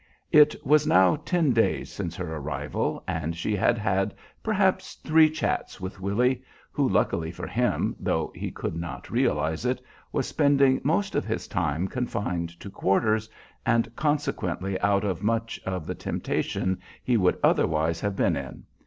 It 0.31 0.55
was 0.65 0.87
now 0.87 1.15
ten 1.17 1.51
days 1.53 1.91
since 1.93 2.15
her 2.15 2.35
arrival, 2.35 3.03
and 3.07 3.35
she 3.37 3.55
had 3.55 3.77
had 3.77 4.15
perhaps 4.41 4.95
three 4.95 5.29
chats 5.29 5.79
with 5.79 5.99
Willy, 6.01 6.41
who, 6.71 6.89
luckily 6.89 7.29
for 7.29 7.45
him, 7.45 7.95
though 7.99 8.31
he 8.33 8.49
could 8.49 8.75
not 8.75 9.11
realize 9.11 9.63
it, 9.63 9.79
was 10.11 10.27
spending 10.27 10.81
most 10.83 11.13
of 11.13 11.23
his 11.25 11.47
time 11.47 11.87
"confined 11.87 12.59
to 12.61 12.69
quarters," 12.71 13.29
and 13.63 13.95
consequently 13.95 14.79
out 14.81 15.03
of 15.03 15.21
much 15.21 15.59
of 15.67 15.85
the 15.85 15.93
temptation 15.93 16.79
he 17.03 17.15
would 17.15 17.37
otherwise 17.43 18.01
have 18.01 18.15
been 18.15 18.35
in. 18.35 18.63